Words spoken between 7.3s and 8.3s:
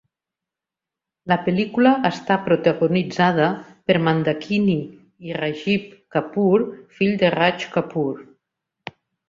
Raj Kapoor.